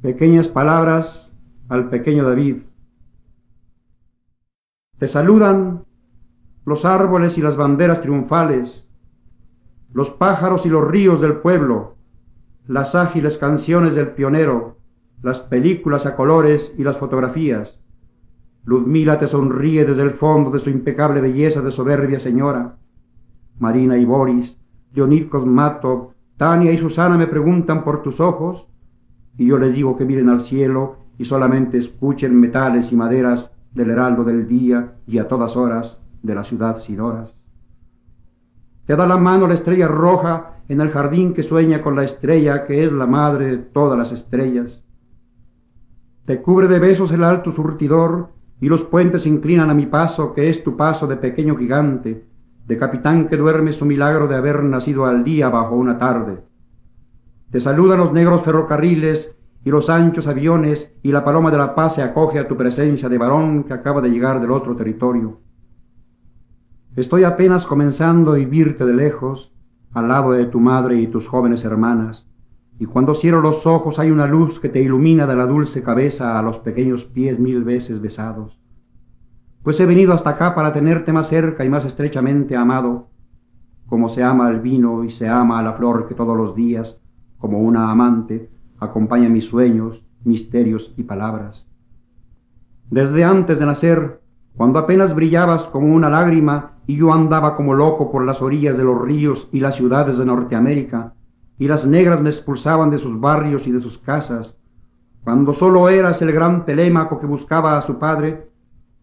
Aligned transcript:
Pequeñas 0.00 0.48
palabras 0.48 1.36
al 1.68 1.88
pequeño 1.88 2.22
David. 2.22 2.58
Te 4.96 5.08
saludan 5.08 5.86
los 6.64 6.84
árboles 6.84 7.36
y 7.36 7.42
las 7.42 7.56
banderas 7.56 8.00
triunfales, 8.00 8.88
los 9.92 10.10
pájaros 10.10 10.66
y 10.66 10.68
los 10.68 10.86
ríos 10.86 11.20
del 11.20 11.38
pueblo, 11.38 11.96
las 12.68 12.94
ágiles 12.94 13.38
canciones 13.38 13.96
del 13.96 14.12
pionero, 14.12 14.76
las 15.20 15.40
películas 15.40 16.06
a 16.06 16.14
colores 16.14 16.72
y 16.78 16.84
las 16.84 16.96
fotografías. 16.96 17.80
Ludmila 18.64 19.18
te 19.18 19.26
sonríe 19.26 19.84
desde 19.84 20.02
el 20.02 20.12
fondo 20.12 20.52
de 20.52 20.60
su 20.60 20.70
impecable 20.70 21.20
belleza 21.20 21.60
de 21.60 21.72
soberbia 21.72 22.20
señora. 22.20 22.76
Marina 23.58 23.98
y 23.98 24.04
Boris, 24.04 24.60
Leonid 24.92 25.28
Kosmatov, 25.28 26.12
Tania 26.36 26.70
y 26.70 26.78
Susana 26.78 27.16
me 27.18 27.26
preguntan 27.26 27.82
por 27.82 28.02
tus 28.02 28.20
ojos 28.20 28.68
y 29.38 29.46
yo 29.46 29.56
les 29.56 29.72
digo 29.72 29.96
que 29.96 30.04
miren 30.04 30.28
al 30.28 30.40
cielo 30.40 30.96
y 31.16 31.24
solamente 31.24 31.78
escuchen 31.78 32.38
metales 32.38 32.92
y 32.92 32.96
maderas 32.96 33.50
del 33.72 33.90
heraldo 33.90 34.24
del 34.24 34.46
día 34.46 34.94
y 35.06 35.18
a 35.18 35.28
todas 35.28 35.56
horas 35.56 36.02
de 36.22 36.34
la 36.34 36.42
ciudad 36.44 36.76
sin 36.76 37.00
horas. 37.00 37.40
Te 38.84 38.96
da 38.96 39.06
la 39.06 39.16
mano 39.16 39.46
la 39.46 39.54
estrella 39.54 39.86
roja 39.86 40.56
en 40.68 40.80
el 40.80 40.90
jardín 40.90 41.34
que 41.34 41.42
sueña 41.42 41.82
con 41.82 41.94
la 41.94 42.04
estrella 42.04 42.66
que 42.66 42.84
es 42.84 42.92
la 42.92 43.06
madre 43.06 43.46
de 43.46 43.58
todas 43.58 43.96
las 43.96 44.12
estrellas. 44.12 44.84
Te 46.24 46.42
cubre 46.42 46.66
de 46.66 46.78
besos 46.78 47.12
el 47.12 47.22
alto 47.22 47.52
surtidor 47.52 48.30
y 48.60 48.68
los 48.68 48.82
puentes 48.82 49.24
inclinan 49.24 49.70
a 49.70 49.74
mi 49.74 49.86
paso, 49.86 50.34
que 50.34 50.48
es 50.48 50.64
tu 50.64 50.76
paso 50.76 51.06
de 51.06 51.16
pequeño 51.16 51.56
gigante, 51.56 52.24
de 52.66 52.76
capitán 52.76 53.28
que 53.28 53.36
duerme 53.36 53.72
su 53.72 53.86
milagro 53.86 54.26
de 54.26 54.34
haber 54.34 54.64
nacido 54.64 55.06
al 55.06 55.22
día 55.22 55.48
bajo 55.48 55.76
una 55.76 55.96
tarde. 55.96 56.38
Te 57.50 57.60
saludan 57.60 58.00
los 58.00 58.12
negros 58.12 58.42
ferrocarriles 58.42 59.37
y 59.64 59.70
los 59.70 59.90
anchos 59.90 60.26
aviones 60.26 60.94
y 61.02 61.12
la 61.12 61.24
paloma 61.24 61.50
de 61.50 61.58
la 61.58 61.74
paz 61.74 61.96
se 61.96 62.02
acoge 62.02 62.38
a 62.38 62.48
tu 62.48 62.56
presencia 62.56 63.08
de 63.08 63.18
varón 63.18 63.64
que 63.64 63.74
acaba 63.74 64.00
de 64.00 64.08
llegar 64.08 64.40
del 64.40 64.50
otro 64.50 64.76
territorio. 64.76 65.40
Estoy 66.96 67.24
apenas 67.24 67.66
comenzando 67.66 68.32
a 68.32 68.36
vivirte 68.36 68.84
de 68.84 68.94
lejos, 68.94 69.52
al 69.92 70.08
lado 70.08 70.32
de 70.32 70.46
tu 70.46 70.60
madre 70.60 70.96
y 70.96 71.06
tus 71.06 71.28
jóvenes 71.28 71.64
hermanas, 71.64 72.28
y 72.78 72.86
cuando 72.86 73.14
cierro 73.14 73.40
los 73.40 73.66
ojos 73.66 73.98
hay 73.98 74.10
una 74.10 74.26
luz 74.26 74.60
que 74.60 74.68
te 74.68 74.80
ilumina 74.80 75.26
de 75.26 75.36
la 75.36 75.46
dulce 75.46 75.82
cabeza 75.82 76.38
a 76.38 76.42
los 76.42 76.58
pequeños 76.58 77.04
pies 77.04 77.38
mil 77.38 77.64
veces 77.64 78.00
besados. 78.00 78.60
Pues 79.62 79.80
he 79.80 79.86
venido 79.86 80.12
hasta 80.12 80.30
acá 80.30 80.54
para 80.54 80.72
tenerte 80.72 81.12
más 81.12 81.28
cerca 81.28 81.64
y 81.64 81.68
más 81.68 81.84
estrechamente 81.84 82.56
amado, 82.56 83.08
como 83.86 84.08
se 84.08 84.22
ama 84.22 84.46
al 84.46 84.60
vino 84.60 85.04
y 85.04 85.10
se 85.10 85.28
ama 85.28 85.58
a 85.58 85.62
la 85.62 85.72
flor 85.72 86.06
que 86.06 86.14
todos 86.14 86.36
los 86.36 86.54
días, 86.54 87.00
como 87.38 87.60
una 87.60 87.90
amante, 87.90 88.48
acompaña 88.80 89.28
mis 89.28 89.46
sueños, 89.46 90.02
misterios 90.24 90.92
y 90.96 91.02
palabras. 91.02 91.66
Desde 92.90 93.24
antes 93.24 93.58
de 93.58 93.66
nacer, 93.66 94.20
cuando 94.56 94.78
apenas 94.78 95.14
brillabas 95.14 95.66
como 95.66 95.94
una 95.94 96.10
lágrima 96.10 96.72
y 96.86 96.96
yo 96.96 97.12
andaba 97.12 97.54
como 97.54 97.74
loco 97.74 98.10
por 98.10 98.24
las 98.24 98.42
orillas 98.42 98.76
de 98.76 98.84
los 98.84 99.00
ríos 99.00 99.48
y 99.52 99.60
las 99.60 99.76
ciudades 99.76 100.18
de 100.18 100.24
Norteamérica, 100.24 101.14
y 101.58 101.68
las 101.68 101.86
negras 101.86 102.22
me 102.22 102.30
expulsaban 102.30 102.90
de 102.90 102.98
sus 102.98 103.20
barrios 103.20 103.66
y 103.66 103.72
de 103.72 103.80
sus 103.80 103.98
casas, 103.98 104.58
cuando 105.24 105.52
solo 105.52 105.88
eras 105.88 106.22
el 106.22 106.32
gran 106.32 106.64
telémaco 106.64 107.20
que 107.20 107.26
buscaba 107.26 107.76
a 107.76 107.82
su 107.82 107.98
padre, 107.98 108.48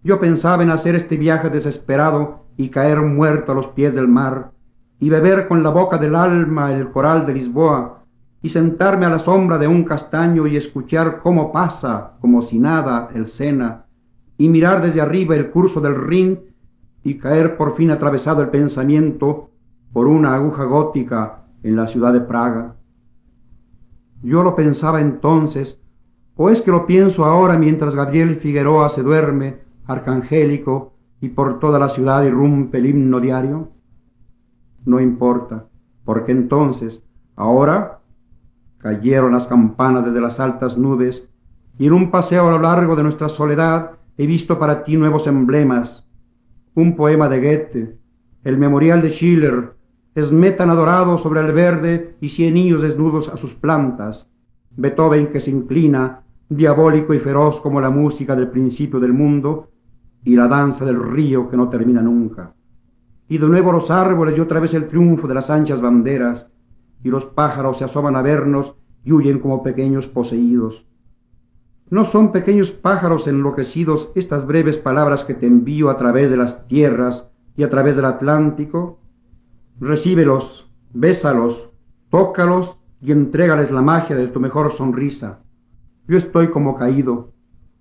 yo 0.03 0.19
pensaba 0.19 0.63
en 0.63 0.71
hacer 0.71 0.95
este 0.95 1.17
viaje 1.17 1.49
desesperado 1.49 2.45
y 2.57 2.69
caer 2.69 3.01
muerto 3.01 3.51
a 3.51 3.55
los 3.55 3.67
pies 3.67 3.93
del 3.93 4.07
mar, 4.07 4.51
y 4.99 5.09
beber 5.09 5.47
con 5.47 5.61
la 5.61 5.69
boca 5.69 5.97
del 5.97 6.15
alma 6.15 6.73
el 6.73 6.89
coral 6.89 7.25
de 7.25 7.33
Lisboa, 7.33 8.04
y 8.45 8.49
sentarme 8.49 9.07
a 9.07 9.09
la 9.09 9.17
sombra 9.17 9.57
de 9.57 9.67
un 9.67 9.83
castaño 9.85 10.45
y 10.45 10.55
escuchar 10.55 11.19
cómo 11.23 11.51
pasa, 11.51 12.11
como 12.21 12.43
si 12.43 12.59
nada, 12.59 13.09
el 13.15 13.27
Sena, 13.27 13.85
y 14.37 14.49
mirar 14.49 14.83
desde 14.83 15.01
arriba 15.01 15.35
el 15.35 15.49
curso 15.49 15.81
del 15.81 15.95
Rin 15.95 16.39
y 17.03 17.17
caer 17.17 17.57
por 17.57 17.75
fin 17.75 17.89
atravesado 17.89 18.43
el 18.43 18.49
pensamiento 18.49 19.49
por 19.91 20.05
una 20.05 20.35
aguja 20.35 20.63
gótica 20.65 21.39
en 21.63 21.75
la 21.75 21.87
ciudad 21.87 22.13
de 22.13 22.21
Praga. 22.21 22.75
Yo 24.21 24.43
lo 24.43 24.55
pensaba 24.55 25.01
entonces, 25.01 25.81
o 26.35 26.51
es 26.51 26.61
que 26.61 26.69
lo 26.69 26.85
pienso 26.85 27.25
ahora 27.25 27.57
mientras 27.57 27.95
Gabriel 27.95 28.35
Figueroa 28.35 28.89
se 28.89 29.01
duerme, 29.01 29.57
arcangélico, 29.87 30.93
y 31.19 31.29
por 31.29 31.57
toda 31.57 31.79
la 31.79 31.89
ciudad 31.89 32.21
irrumpe 32.21 32.77
el 32.77 32.85
himno 32.85 33.19
diario. 33.19 33.69
No 34.85 34.99
importa, 34.99 35.65
porque 36.03 36.31
entonces, 36.31 37.01
ahora, 37.35 38.01
Cayeron 38.85 39.31
las 39.31 39.47
campanas 39.47 40.05
desde 40.05 40.21
las 40.21 40.39
altas 40.39 40.77
nubes, 40.77 41.27
y 41.79 41.87
en 41.87 41.93
un 41.93 42.11
paseo 42.11 42.47
a 42.47 42.51
lo 42.51 42.59
largo 42.59 42.95
de 42.95 43.01
nuestra 43.01 43.29
soledad 43.29 43.93
he 44.15 44.27
visto 44.27 44.59
para 44.59 44.83
ti 44.83 44.95
nuevos 44.95 45.25
emblemas. 45.25 46.07
Un 46.75 46.95
poema 46.95 47.27
de 47.27 47.39
Goethe, 47.39 47.97
el 48.43 48.59
memorial 48.59 49.01
de 49.01 49.09
Schiller, 49.09 49.73
Smetan 50.15 50.69
adorado 50.69 51.17
sobre 51.17 51.39
el 51.39 51.51
verde 51.51 52.15
y 52.21 52.29
cien 52.29 52.53
niños 52.53 52.83
desnudos 52.83 53.27
a 53.27 53.37
sus 53.37 53.55
plantas, 53.55 54.29
Beethoven 54.77 55.31
que 55.31 55.39
se 55.39 55.49
inclina, 55.49 56.21
diabólico 56.47 57.15
y 57.15 57.19
feroz 57.19 57.59
como 57.61 57.81
la 57.81 57.89
música 57.89 58.35
del 58.35 58.49
principio 58.49 58.99
del 58.99 59.13
mundo, 59.13 59.71
y 60.23 60.35
la 60.35 60.47
danza 60.47 60.85
del 60.85 61.01
río 61.01 61.49
que 61.49 61.57
no 61.57 61.69
termina 61.69 62.03
nunca. 62.03 62.53
Y 63.29 63.39
de 63.39 63.47
nuevo 63.47 63.71
los 63.71 63.89
árboles 63.89 64.37
y 64.37 64.41
otra 64.41 64.59
vez 64.59 64.75
el 64.75 64.87
triunfo 64.87 65.27
de 65.27 65.33
las 65.33 65.49
anchas 65.49 65.81
banderas, 65.81 66.51
y 67.05 67.09
los 67.09 67.27
pájaros 67.27 67.77
se 67.77 67.83
asoman 67.83 68.15
a 68.15 68.23
vernos 68.23 68.73
y 69.03 69.11
huyen 69.11 69.37
como 69.37 69.61
pequeños 69.61 70.07
poseídos. 70.07 70.87
¿No 71.87 72.03
son 72.03 72.31
pequeños 72.31 72.71
pájaros 72.71 73.27
enloquecidos 73.27 74.11
estas 74.15 74.47
breves 74.47 74.79
palabras 74.79 75.23
que 75.23 75.35
te 75.35 75.45
envío 75.45 75.91
a 75.91 75.97
través 75.97 76.31
de 76.31 76.37
las 76.37 76.67
tierras 76.67 77.29
y 77.55 77.61
a 77.61 77.69
través 77.69 77.95
del 77.95 78.05
Atlántico? 78.05 78.97
Recíbelos, 79.79 80.67
bésalos, 80.95 81.69
tócalos 82.09 82.79
y 82.99 83.11
entrégales 83.11 83.69
la 83.69 83.83
magia 83.83 84.15
de 84.15 84.27
tu 84.27 84.39
mejor 84.39 84.73
sonrisa. 84.73 85.41
Yo 86.07 86.17
estoy 86.17 86.49
como 86.49 86.75
caído, 86.75 87.33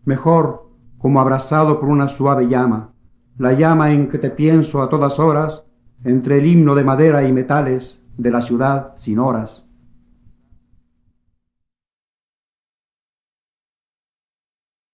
mejor 0.05 0.69
como 0.99 1.19
abrazado 1.19 1.81
por 1.81 1.89
una 1.89 2.09
suave 2.09 2.47
llama, 2.47 2.91
la 3.39 3.55
llama 3.55 3.91
en 3.91 4.11
que 4.11 4.19
te 4.19 4.29
pienso 4.29 4.83
a 4.83 4.91
todas 4.91 5.19
horas, 5.19 5.65
entre 6.05 6.41
el 6.41 6.47
himno 6.47 6.75
de 6.75 6.85
madera 6.85 7.27
y 7.27 7.33
metales, 7.33 8.04
de 8.17 8.31
la 8.31 8.41
ciudad 8.41 8.93
sin 8.97 9.19
horas. 9.19 9.65